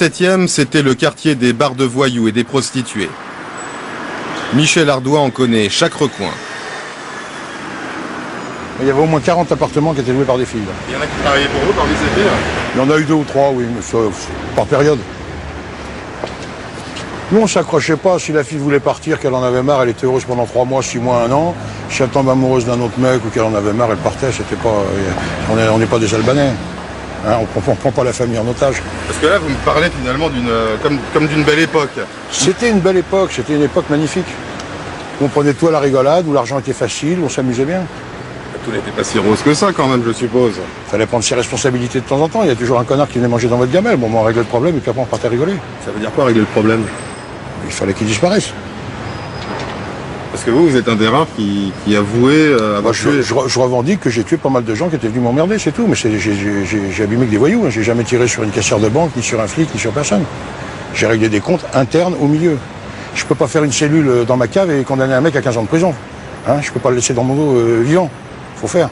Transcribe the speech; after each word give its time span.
17e, 0.00 0.46
c'était 0.46 0.80
le 0.80 0.94
quartier 0.94 1.34
des 1.34 1.52
bars 1.52 1.74
de 1.74 1.84
voyous 1.84 2.26
et 2.26 2.32
des 2.32 2.42
prostituées. 2.44 3.10
Michel 4.54 4.88
Ardois 4.88 5.20
en 5.20 5.28
connaît 5.28 5.68
chaque 5.68 5.92
recoin. 5.92 6.30
Il 8.80 8.86
y 8.86 8.90
avait 8.90 9.02
au 9.02 9.04
moins 9.04 9.20
40 9.20 9.52
appartements 9.52 9.92
qui 9.92 10.00
étaient 10.00 10.12
loués 10.12 10.24
par 10.24 10.38
des 10.38 10.46
filles. 10.46 10.60
là. 10.60 10.72
Il 10.88 10.94
y 10.94 10.96
en 10.96 11.02
a 11.02 11.06
qui 11.06 11.22
travaillaient 11.22 11.48
pour 11.48 11.60
vous 11.60 11.72
parmi 11.74 11.92
ces 11.92 12.18
filles 12.18 12.30
Il 12.74 12.80
y 12.80 12.82
en 12.82 12.90
a 12.90 12.98
eu 12.98 13.04
deux 13.04 13.12
ou 13.12 13.24
trois, 13.24 13.50
oui, 13.52 13.66
mais 13.74 13.82
ça, 13.82 13.98
par 14.56 14.64
période. 14.64 14.98
Nous, 17.32 17.40
on 17.42 17.46
s'accrochait 17.46 17.96
pas. 17.96 18.18
Si 18.18 18.32
la 18.32 18.42
fille 18.42 18.56
voulait 18.56 18.80
partir, 18.80 19.20
qu'elle 19.20 19.34
en 19.34 19.42
avait 19.42 19.62
marre, 19.62 19.82
elle 19.82 19.90
était 19.90 20.06
heureuse 20.06 20.24
pendant 20.24 20.46
trois 20.46 20.64
mois, 20.64 20.82
six 20.82 20.98
mois, 20.98 21.24
un 21.24 21.30
an. 21.30 21.54
Si 21.90 22.02
elle 22.02 22.08
tombe 22.08 22.30
amoureuse 22.30 22.64
d'un 22.64 22.80
autre 22.80 22.98
mec 22.98 23.20
ou 23.26 23.28
qu'elle 23.28 23.42
en 23.42 23.54
avait 23.54 23.74
marre, 23.74 23.90
elle 23.90 23.98
partait. 23.98 24.32
C'était 24.32 24.56
pas. 24.56 24.82
On 25.50 25.56
n'est 25.56 25.68
on 25.68 25.76
n'est 25.76 25.84
pas 25.84 25.98
des 25.98 26.14
Albanais. 26.14 26.52
Hein, 27.26 27.36
on 27.54 27.70
ne 27.70 27.76
prend 27.76 27.92
pas 27.92 28.04
la 28.04 28.12
famille 28.12 28.38
en 28.38 28.48
otage. 28.48 28.82
Parce 29.06 29.18
que 29.18 29.26
là, 29.26 29.38
vous 29.38 29.48
me 29.48 29.64
parlez 29.64 29.90
finalement 29.90 30.30
d'une, 30.30 30.48
euh, 30.48 30.76
comme, 30.82 30.98
comme 31.12 31.26
d'une 31.26 31.44
belle 31.44 31.58
époque. 31.58 31.90
C'était 32.30 32.70
une 32.70 32.80
belle 32.80 32.96
époque, 32.96 33.30
c'était 33.32 33.54
une 33.54 33.62
époque 33.62 33.90
magnifique. 33.90 34.26
On 35.20 35.28
prenait 35.28 35.52
tout 35.52 35.68
à 35.68 35.70
la 35.70 35.80
rigolade, 35.80 36.26
où 36.26 36.32
l'argent 36.32 36.58
était 36.58 36.72
facile, 36.72 37.18
on 37.22 37.28
s'amusait 37.28 37.66
bien. 37.66 37.82
Tout 38.64 38.72
n'était 38.72 38.90
pas 38.90 39.04
si 39.04 39.18
rose 39.18 39.40
que 39.42 39.54
ça 39.54 39.72
quand 39.74 39.86
même, 39.86 40.02
je 40.06 40.12
suppose. 40.12 40.54
Fallait 40.88 41.06
prendre 41.06 41.24
ses 41.24 41.34
responsabilités 41.34 42.00
de 42.00 42.04
temps 42.04 42.20
en 42.20 42.28
temps. 42.28 42.42
Il 42.42 42.48
y 42.48 42.52
a 42.52 42.56
toujours 42.56 42.78
un 42.78 42.84
connard 42.84 43.08
qui 43.08 43.18
venait 43.18 43.28
manger 43.28 43.48
dans 43.48 43.56
votre 43.56 43.72
gamelle. 43.72 43.96
Bon, 43.96 44.10
on 44.12 44.22
réglait 44.22 44.42
le 44.42 44.48
problème 44.48 44.76
et 44.76 44.80
puis 44.80 44.90
après 44.90 45.02
on 45.02 45.06
partait 45.06 45.28
rigoler. 45.28 45.54
Ça 45.84 45.90
veut 45.90 46.00
dire 46.00 46.10
quoi 46.12 46.26
régler 46.26 46.40
le 46.40 46.46
problème? 46.46 46.82
Il 47.66 47.72
fallait 47.72 47.94
qu'il 47.94 48.06
disparaisse. 48.06 48.52
Parce 50.42 50.52
que 50.52 50.58
vous, 50.58 50.68
vous 50.70 50.76
êtes 50.78 50.88
un 50.88 50.94
des 50.96 51.06
rares 51.06 51.26
qui, 51.36 51.70
qui 51.84 51.94
avouait 51.94 52.32
euh, 52.32 52.78
avoir 52.78 52.82
Moi, 52.84 52.92
je, 52.94 53.20
je 53.20 53.34
re- 53.34 53.46
je 53.46 53.58
revendique 53.58 54.00
que 54.00 54.08
j'ai 54.08 54.24
tué 54.24 54.38
pas 54.38 54.48
mal 54.48 54.64
de 54.64 54.74
gens 54.74 54.88
qui 54.88 54.96
étaient 54.96 55.08
venus 55.08 55.22
m'emmerder, 55.22 55.58
c'est 55.58 55.70
tout. 55.70 55.86
Mais 55.86 55.94
j'ai 55.94 57.02
abîmé 57.04 57.26
que 57.26 57.30
des 57.30 57.36
voyous. 57.36 57.64
hein. 57.66 57.68
J'ai 57.68 57.82
jamais 57.82 58.04
tiré 58.04 58.26
sur 58.26 58.42
une 58.42 58.50
caissière 58.50 58.78
de 58.78 58.88
banque, 58.88 59.10
ni 59.14 59.22
sur 59.22 59.38
un 59.38 59.46
flic, 59.46 59.68
ni 59.74 59.78
sur 59.78 59.92
personne. 59.92 60.22
J'ai 60.94 61.06
réglé 61.06 61.28
des 61.28 61.40
comptes 61.40 61.66
internes 61.74 62.14
au 62.18 62.26
milieu. 62.26 62.56
Je 63.14 63.22
peux 63.26 63.34
pas 63.34 63.48
faire 63.48 63.64
une 63.64 63.72
cellule 63.72 64.08
euh, 64.08 64.24
dans 64.24 64.38
ma 64.38 64.48
cave 64.48 64.70
et 64.70 64.82
condamner 64.82 65.12
un 65.12 65.20
mec 65.20 65.36
à 65.36 65.42
15 65.42 65.58
ans 65.58 65.62
de 65.62 65.68
prison. 65.68 65.92
Hein, 66.48 66.56
je 66.62 66.70
peux 66.72 66.80
pas 66.80 66.88
le 66.88 66.96
laisser 66.96 67.12
dans 67.12 67.22
mon 67.24 67.34
dos 67.34 67.56
euh, 67.58 67.82
vivant. 67.84 68.08
Faut 68.56 68.66
faire. 68.66 68.88